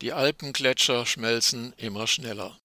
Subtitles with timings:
[0.00, 2.56] Die Alpengletscher schmelzen immer schneller.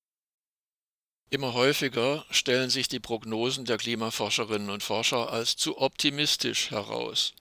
[1.32, 7.34] Immer häufiger stellen sich die Prognosen der Klimaforscherinnen und Forscher als zu optimistisch heraus.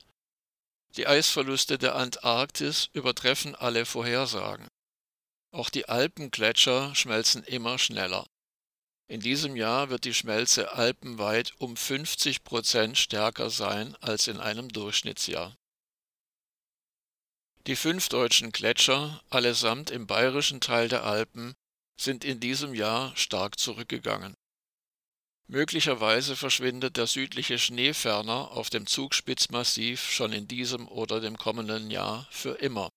[0.97, 4.67] Die Eisverluste der Antarktis übertreffen alle Vorhersagen.
[5.55, 8.27] Auch die Alpengletscher schmelzen immer schneller.
[9.09, 14.71] In diesem Jahr wird die Schmelze alpenweit um 50 Prozent stärker sein als in einem
[14.71, 15.55] Durchschnittsjahr.
[17.69, 21.55] Die fünf deutschen Gletscher, allesamt im bayerischen Teil der Alpen,
[21.97, 24.35] sind in diesem Jahr stark zurückgegangen.
[25.47, 32.27] Möglicherweise verschwindet der südliche Schneeferner auf dem Zugspitzmassiv schon in diesem oder dem kommenden Jahr
[32.31, 32.89] für immer.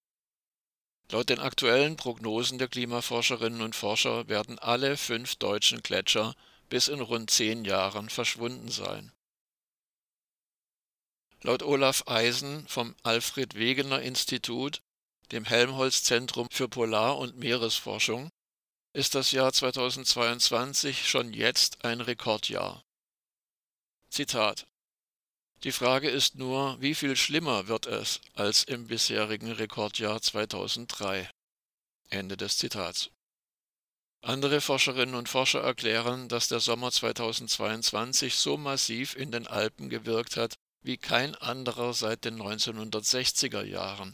[1.11, 6.33] Laut den aktuellen Prognosen der Klimaforscherinnen und Forscher werden alle fünf deutschen Gletscher
[6.69, 9.11] bis in rund zehn Jahren verschwunden sein.
[11.45, 14.81] Laut Olaf Eisen vom Alfred Wegener Institut,
[15.31, 18.31] dem Helmholtz-Zentrum für Polar- und Meeresforschung,
[18.93, 22.81] ist das Jahr 2022 schon jetzt ein Rekordjahr.
[24.09, 24.65] Zitat
[25.63, 31.29] Die Frage ist nur, wie viel schlimmer wird es als im bisherigen Rekordjahr 2003?
[32.09, 33.11] Ende des Zitats.
[34.23, 40.37] Andere Forscherinnen und Forscher erklären, dass der Sommer 2022 so massiv in den Alpen gewirkt
[40.37, 40.55] hat,
[40.85, 44.13] wie kein anderer seit den 1960er Jahren.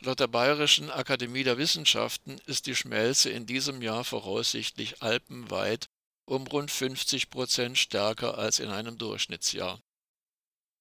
[0.00, 5.86] Laut der Bayerischen Akademie der Wissenschaften ist die Schmelze in diesem Jahr voraussichtlich alpenweit
[6.26, 9.80] um rund 50 Prozent stärker als in einem Durchschnittsjahr.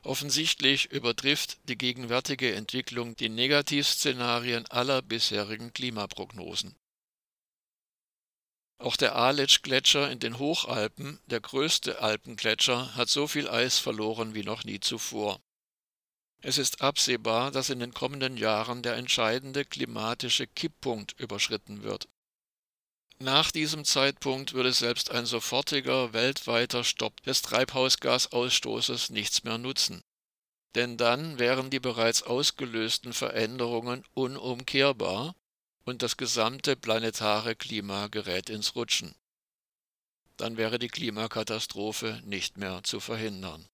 [0.03, 6.75] Offensichtlich übertrifft die gegenwärtige Entwicklung die Negativszenarien aller bisherigen Klimaprognosen.
[8.84, 14.44] Auch der Aletsch-Gletscher in den Hochalpen, der größte Alpengletscher, hat so viel Eis verloren wie
[14.44, 15.40] noch nie zuvor.
[16.42, 22.09] Es ist absehbar, dass in den kommenden Jahren der entscheidende klimatische Kipppunkt überschritten wird.
[23.20, 30.03] Nach diesem Zeitpunkt würde selbst ein sofortiger weltweiter Stopp des Treibhausgasausstoßes nichts mehr nutzen.
[30.75, 35.36] Denn dann wären die bereits ausgelösten Veränderungen unumkehrbar
[35.85, 39.16] und das gesamte planetare Klima gerät ins Rutschen.
[40.38, 43.67] Dann wäre die Klimakatastrophe nicht mehr zu verhindern.